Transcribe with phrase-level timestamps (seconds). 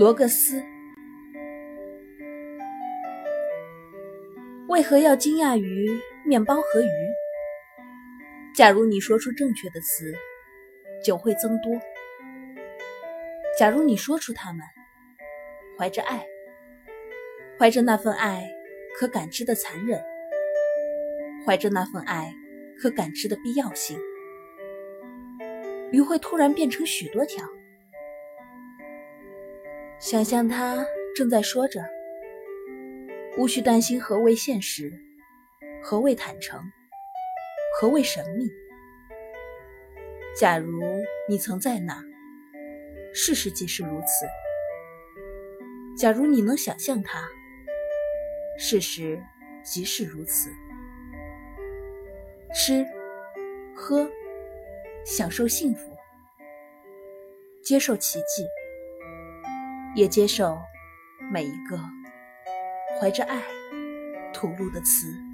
[0.00, 0.64] 罗格斯，
[4.66, 5.90] 为何要惊讶于
[6.24, 6.88] 面包和鱼？
[8.54, 10.14] 假如你说出正确的词，
[11.04, 11.78] 酒会增多。
[13.58, 14.62] 假如你说出它们，
[15.76, 16.26] 怀着爱，
[17.58, 18.50] 怀着那份爱
[18.98, 20.02] 可感知的残忍，
[21.44, 22.34] 怀着那份爱
[22.80, 24.00] 可感知的必要性，
[25.92, 27.46] 鱼会突然变成许多条。
[30.00, 31.84] 想象他正在说着
[33.36, 34.90] ：“无需担心何谓现实，
[35.82, 36.58] 何谓坦诚，
[37.78, 38.48] 何谓神秘。
[40.34, 40.80] 假如
[41.28, 42.02] 你曾在那，
[43.12, 44.26] 事实即是如此。
[45.98, 47.28] 假如你能想象它，
[48.56, 49.22] 事实
[49.62, 50.48] 即是如此。
[52.54, 52.86] 吃，
[53.76, 54.10] 喝，
[55.04, 55.94] 享受幸福，
[57.62, 58.46] 接受奇迹。”
[59.94, 60.58] 也接受
[61.32, 61.78] 每一个
[62.98, 63.42] 怀着爱
[64.32, 65.29] 吐露的词。